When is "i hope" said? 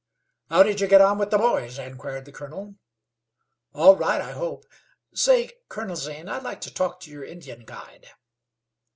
4.19-4.65